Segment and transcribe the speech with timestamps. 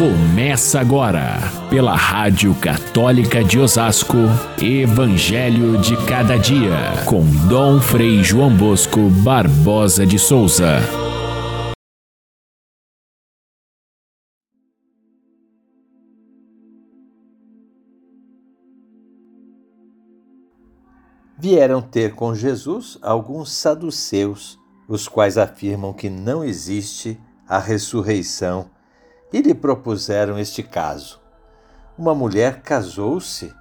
[0.00, 1.36] Começa agora,
[1.68, 4.16] pela Rádio Católica de Osasco,
[4.58, 10.78] Evangelho de Cada Dia, com Dom Frei João Bosco Barbosa de Souza.
[21.38, 24.58] Vieram ter com Jesus alguns saduceus,
[24.88, 28.70] os quais afirmam que não existe a ressurreição
[29.32, 31.20] e lhe propuseram este caso.
[31.96, 33.54] Uma mulher casou-se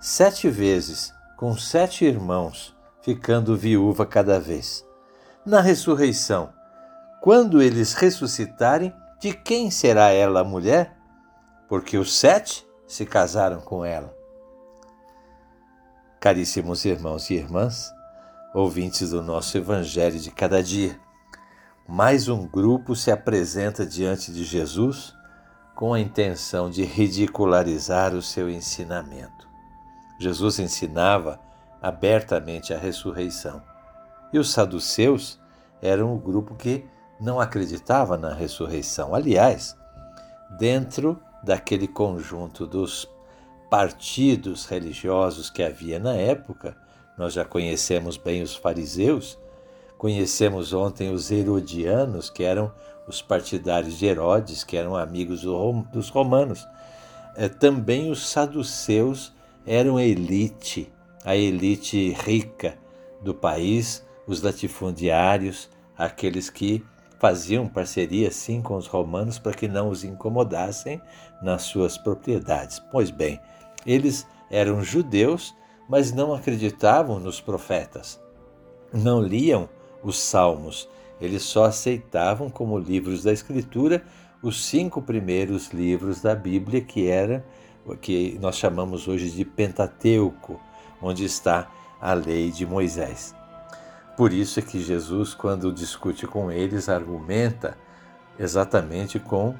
[0.00, 4.84] sete vezes com sete irmãos, ficando viúva cada vez.
[5.44, 6.52] Na ressurreição,
[7.20, 10.96] quando eles ressuscitarem, de quem será ela a mulher?
[11.68, 14.14] Porque os sete se casaram com ela.
[16.18, 17.92] Caríssimos irmãos e irmãs,
[18.54, 20.98] ouvintes do nosso Evangelho de cada dia,
[21.90, 25.12] mais um grupo se apresenta diante de Jesus
[25.74, 29.48] com a intenção de ridicularizar o seu ensinamento.
[30.16, 31.40] Jesus ensinava
[31.82, 33.60] abertamente a ressurreição.
[34.32, 35.40] E os saduceus
[35.82, 36.84] eram o grupo que
[37.20, 39.12] não acreditava na ressurreição.
[39.12, 39.76] Aliás,
[40.60, 43.10] dentro daquele conjunto dos
[43.68, 46.76] partidos religiosos que havia na época,
[47.18, 49.36] nós já conhecemos bem os fariseus,
[50.00, 52.72] Conhecemos ontem os herodianos, que eram
[53.06, 55.42] os partidários de Herodes, que eram amigos
[55.92, 56.66] dos romanos.
[57.36, 59.30] É, também os saduceus
[59.66, 60.90] eram a elite,
[61.22, 62.78] a elite rica
[63.20, 66.82] do país, os latifundiários, aqueles que
[67.18, 70.98] faziam parceria sim com os romanos para que não os incomodassem
[71.42, 72.78] nas suas propriedades.
[72.90, 73.38] Pois bem,
[73.84, 75.54] eles eram judeus,
[75.86, 78.18] mas não acreditavam nos profetas.
[78.94, 79.68] Não liam
[80.02, 80.88] os Salmos.
[81.20, 84.02] Eles só aceitavam como livros da Escritura
[84.42, 87.44] os cinco primeiros livros da Bíblia, que era
[87.84, 90.60] o que nós chamamos hoje de Pentateuco,
[91.00, 93.34] onde está a lei de Moisés.
[94.16, 97.76] Por isso é que Jesus, quando discute com eles, argumenta
[98.38, 99.54] exatamente com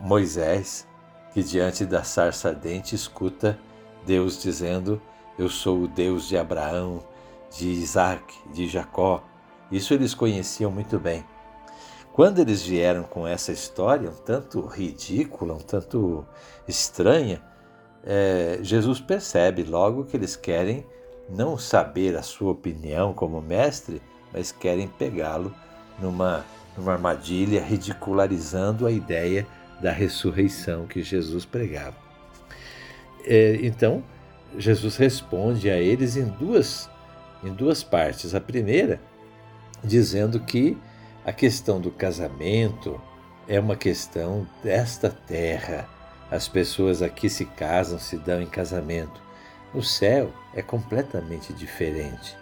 [0.00, 0.86] Moisés,
[1.32, 3.58] que diante da sarça ardente escuta
[4.06, 5.00] Deus dizendo:
[5.38, 7.02] Eu sou o Deus de Abraão,
[7.56, 9.22] de Isaac, de Jacó.
[9.70, 11.24] Isso eles conheciam muito bem.
[12.12, 16.24] Quando eles vieram com essa história, um tanto ridícula, um tanto
[16.68, 17.42] estranha,
[18.04, 20.86] é, Jesus percebe logo que eles querem
[21.28, 24.00] não saber a sua opinião como mestre,
[24.32, 25.52] mas querem pegá-lo
[25.98, 26.44] numa,
[26.76, 29.46] numa armadilha, ridicularizando a ideia
[29.80, 31.96] da ressurreição que Jesus pregava.
[33.24, 34.04] É, então,
[34.56, 36.88] Jesus responde a eles em duas,
[37.42, 38.34] em duas partes.
[38.34, 39.00] A primeira
[39.84, 40.76] dizendo que
[41.24, 43.00] a questão do casamento
[43.46, 45.88] é uma questão desta terra.
[46.30, 49.22] As pessoas aqui se casam, se dão em casamento.
[49.72, 52.36] No céu é completamente diferente.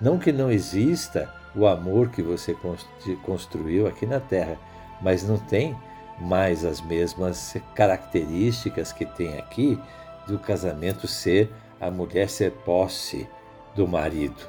[0.00, 2.56] Não que não exista o amor que você
[3.24, 4.58] construiu aqui na terra,
[5.00, 5.76] mas não tem
[6.20, 9.80] mais as mesmas características que tem aqui
[10.26, 13.28] do casamento ser a mulher ser posse
[13.74, 14.48] do marido.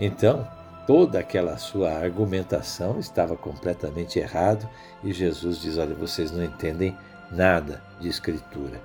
[0.00, 0.46] Então,
[0.86, 4.68] toda aquela sua argumentação estava completamente errado
[5.02, 6.96] e Jesus diz: Olha, vocês não entendem
[7.30, 8.80] nada de Escritura.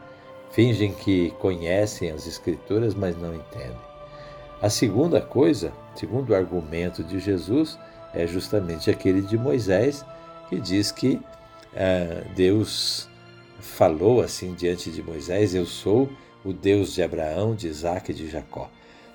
[0.52, 3.78] Fingem que conhecem as Escrituras, mas não entendem.
[4.62, 7.78] A segunda coisa, segundo argumento de Jesus,
[8.14, 10.04] é justamente aquele de Moisés,
[10.50, 11.22] que diz que
[11.76, 13.08] ah, Deus
[13.60, 16.10] falou assim diante de Moisés: Eu sou
[16.44, 18.70] o Deus de Abraão, de Isaac e de Jacó.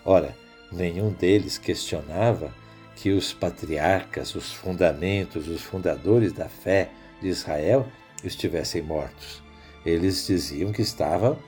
[0.04, 0.36] Ora,
[0.70, 2.52] nenhum deles questionava
[2.96, 6.90] que os patriarcas, os fundamentos, os fundadores da fé
[7.20, 7.86] de Israel
[8.22, 9.42] estivessem mortos.
[9.84, 11.38] Eles diziam que estavam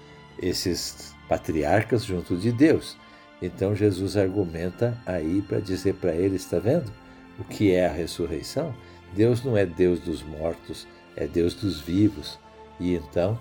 [0.41, 2.97] esses patriarcas junto de Deus.
[3.41, 6.93] Então Jesus argumenta aí para dizer para eles, está vendo?
[7.39, 8.75] O que é a ressurreição?
[9.15, 12.39] Deus não é Deus dos mortos, é Deus dos vivos.
[12.81, 13.39] E então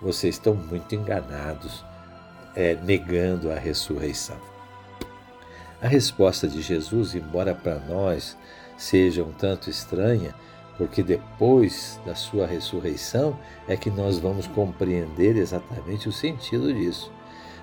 [0.00, 1.84] vocês estão muito enganados,
[2.54, 4.51] é, negando a ressurreição.
[5.82, 8.38] A resposta de Jesus, embora para nós
[8.76, 10.32] seja um tanto estranha,
[10.78, 13.36] porque depois da sua ressurreição
[13.66, 17.12] é que nós vamos compreender exatamente o sentido disso.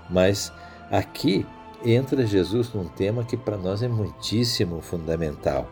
[0.10, 0.52] Mas
[0.92, 1.46] aqui
[1.84, 5.70] entra Jesus num tema que para nós é muitíssimo fundamental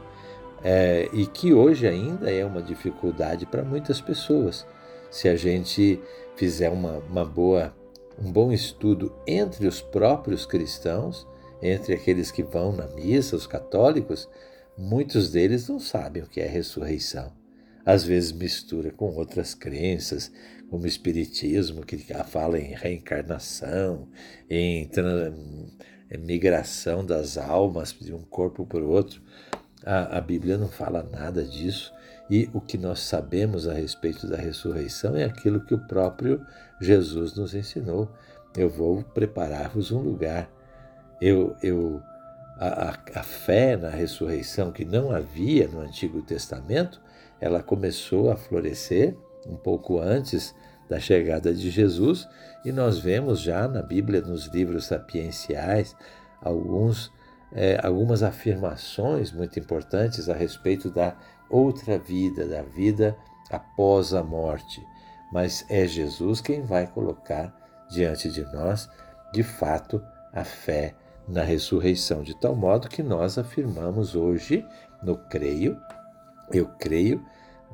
[0.64, 4.66] é, e que hoje ainda é uma dificuldade para muitas pessoas.
[5.12, 6.02] Se a gente
[6.38, 7.76] fizer uma, uma boa,
[8.18, 11.28] um bom estudo entre os próprios cristãos,
[11.62, 14.28] entre aqueles que vão na missa, os católicos,
[14.78, 17.32] muitos deles não sabem o que é ressurreição.
[17.86, 20.30] às vezes mistura com outras crenças,
[20.70, 24.10] como o espiritismo, que fala em reencarnação,
[24.50, 24.90] em
[26.20, 29.22] migração das almas de um corpo para o outro.
[29.86, 31.94] A, a Bíblia não fala nada disso.
[32.30, 36.46] E o que nós sabemos a respeito da ressurreição é aquilo que o próprio
[36.82, 38.12] Jesus nos ensinou.
[38.58, 40.52] Eu vou preparar-vos um lugar.
[41.20, 42.02] Eu, eu,
[42.60, 47.02] a, a, fé na ressurreição que não havia no Antigo Testamento,
[47.40, 49.16] ela começou a florescer
[49.46, 50.54] um pouco antes
[50.90, 52.28] da chegada de Jesus
[52.64, 55.96] e nós vemos já na Bíblia, nos livros sapienciais,
[56.42, 57.12] alguns,
[57.52, 61.16] é, algumas afirmações muito importantes a respeito da
[61.50, 63.18] outra vida, da vida
[63.50, 64.86] após a morte.
[65.32, 67.54] Mas é Jesus quem vai colocar
[67.90, 68.90] diante de nós,
[69.34, 70.02] de fato,
[70.34, 70.96] a fé
[71.28, 74.66] na ressurreição, de tal modo que nós afirmamos hoje,
[75.04, 75.80] no creio,
[76.52, 77.24] eu creio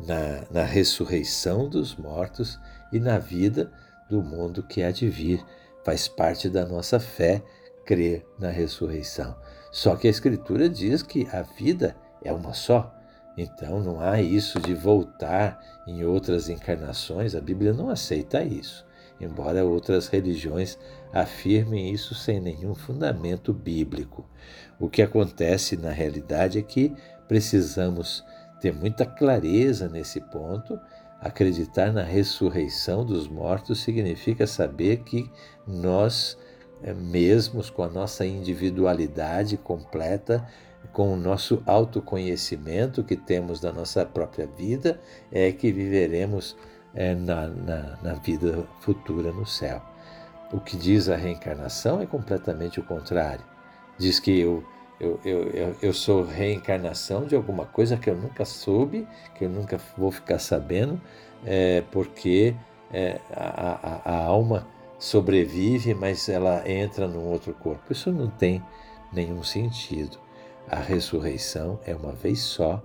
[0.07, 2.59] na, na ressurreição dos mortos
[2.91, 3.71] e na vida
[4.09, 5.43] do mundo que há de vir.
[5.85, 7.43] Faz parte da nossa fé
[7.85, 9.35] crer na ressurreição.
[9.71, 12.93] Só que a Escritura diz que a vida é uma só.
[13.37, 18.85] Então não há isso de voltar em outras encarnações, a Bíblia não aceita isso,
[19.19, 20.77] embora outras religiões
[21.13, 24.25] afirmem isso sem nenhum fundamento bíblico.
[24.79, 26.93] O que acontece na realidade é que
[27.27, 28.23] precisamos
[28.59, 30.79] ter muita clareza nesse ponto.
[31.21, 35.29] Acreditar na ressurreição dos mortos significa saber que
[35.65, 36.37] nós,
[36.81, 40.45] eh, mesmos com a nossa individualidade completa,
[40.91, 44.99] com o nosso autoconhecimento que temos da nossa própria vida,
[45.31, 46.57] é que viveremos
[46.95, 49.81] é, na, na, na vida futura no céu.
[50.51, 53.43] O que diz a reencarnação é completamente o contrário.
[53.97, 54.63] Diz que eu,
[54.99, 59.79] eu, eu, eu, sou reencarnação de alguma coisa que eu nunca soube, que eu nunca
[59.97, 61.01] vou ficar sabendo,
[61.45, 62.55] é, porque
[62.91, 64.67] é, a, a, a alma
[64.99, 67.91] sobrevive, mas ela entra num outro corpo.
[67.91, 68.63] Isso não tem
[69.11, 70.17] nenhum sentido.
[70.69, 72.81] A ressurreição é uma vez só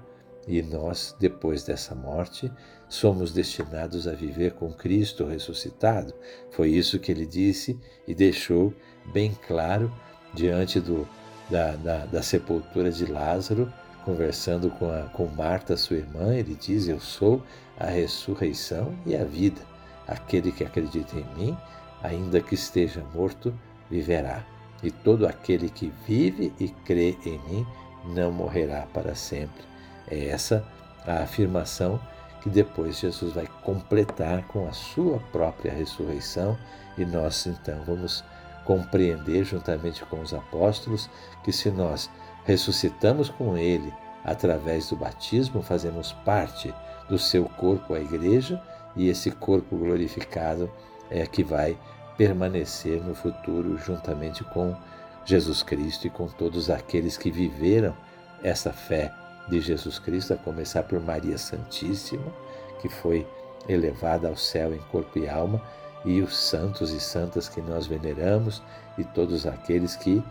[0.48, 2.50] e nós, depois dessa morte,
[2.88, 6.14] somos destinados a viver com Cristo ressuscitado.
[6.50, 8.72] Foi isso que ele disse e deixou
[9.12, 9.92] bem claro
[10.32, 11.06] diante do,
[11.50, 13.72] da, da, da sepultura de Lázaro,
[14.04, 16.34] conversando com, a, com Marta, sua irmã.
[16.34, 17.42] Ele diz: Eu sou
[17.78, 19.60] a ressurreição e a vida.
[20.06, 21.56] Aquele que acredita em mim,
[22.02, 23.54] ainda que esteja morto,
[23.90, 24.44] viverá
[24.82, 27.66] e todo aquele que vive e crê em mim
[28.04, 29.62] não morrerá para sempre.
[30.10, 30.64] É essa
[31.06, 32.00] a afirmação
[32.40, 36.56] que depois Jesus vai completar com a sua própria ressurreição
[36.96, 38.24] e nós então vamos
[38.64, 41.08] compreender juntamente com os apóstolos
[41.42, 42.10] que se nós
[42.44, 43.92] ressuscitamos com ele
[44.24, 46.74] através do batismo, fazemos parte
[47.08, 48.60] do seu corpo, a igreja,
[48.94, 50.70] e esse corpo glorificado
[51.10, 51.78] é que vai
[52.16, 54.76] permanecer no futuro juntamente com
[55.24, 57.96] Jesus Cristo e com todos aqueles que viveram
[58.42, 59.12] essa fé
[59.48, 62.32] de Jesus Cristo, a começar por Maria Santíssima,
[62.80, 63.26] que foi
[63.68, 65.62] elevada ao céu em corpo e alma,
[66.04, 68.62] e os santos e santas que nós veneramos,
[68.96, 70.22] e todos aqueles que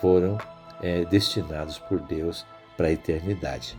[0.00, 0.38] foram
[0.82, 2.44] é, destinados por Deus
[2.76, 3.76] para a eternidade.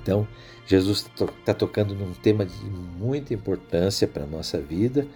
[0.00, 0.26] Então,
[0.66, 5.06] Jesus está tocando num tema de muita importância para a nossa vida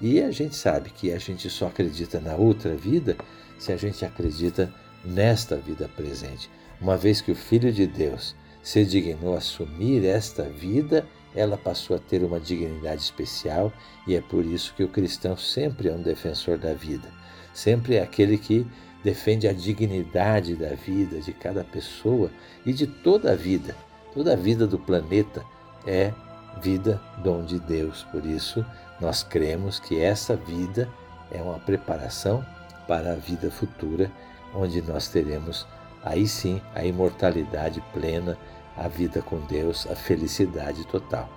[0.00, 3.16] e a gente sabe que a gente só acredita na outra vida
[3.58, 4.72] se a gente acredita
[5.04, 6.50] nesta vida presente.
[6.80, 11.98] Uma vez que o Filho de Deus se dignou assumir esta vida, ela passou a
[11.98, 13.72] ter uma dignidade especial
[14.06, 17.08] e é por isso que o cristão sempre é um defensor da vida.
[17.54, 18.66] Sempre é aquele que
[19.02, 22.30] defende a dignidade da vida de cada pessoa
[22.66, 23.74] e de toda a vida.
[24.12, 25.44] Toda a vida do planeta
[25.86, 26.12] é
[26.60, 28.02] vida dom de Deus.
[28.10, 28.64] Por isso,
[29.00, 30.88] nós cremos que essa vida
[31.30, 32.44] é uma preparação
[32.86, 34.10] para a vida futura,
[34.54, 35.66] onde nós teremos
[36.02, 38.38] aí sim a imortalidade plena,
[38.76, 41.28] a vida com Deus, a felicidade total.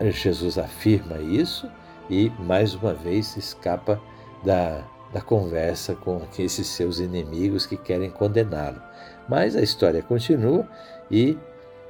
[0.00, 1.70] Jesus afirma isso
[2.08, 4.00] e mais uma vez escapa
[4.44, 8.80] da, da conversa com esses seus inimigos que querem condená-lo.
[9.28, 10.68] Mas a história continua
[11.10, 11.38] e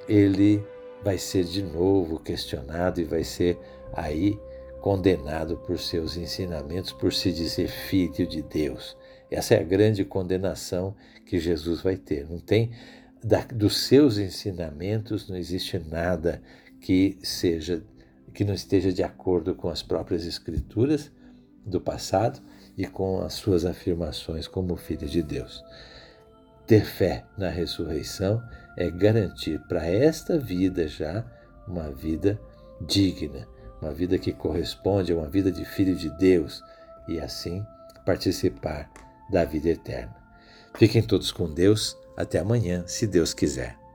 [0.08, 0.64] ele
[1.02, 3.58] vai ser de novo questionado e vai ser
[3.92, 4.40] aí
[4.80, 8.96] condenado por seus ensinamentos, por se dizer filho de Deus.
[9.30, 12.28] Essa é a grande condenação que Jesus vai ter.
[12.28, 12.70] Não tem
[13.22, 16.40] da, dos seus ensinamentos não existe nada
[16.80, 17.82] que seja
[18.32, 21.10] que não esteja de acordo com as próprias escrituras
[21.64, 22.40] do passado
[22.76, 25.64] e com as suas afirmações como filho de Deus.
[26.66, 28.42] Ter fé na ressurreição
[28.76, 31.24] é garantir para esta vida já
[31.66, 32.38] uma vida
[32.80, 33.48] digna,
[33.80, 36.62] uma vida que corresponde a uma vida de filho de Deus
[37.08, 37.64] e assim
[38.04, 38.90] participar
[39.28, 40.16] da vida eterna.
[40.78, 41.96] Fiquem todos com Deus.
[42.16, 43.85] Até amanhã, se Deus quiser.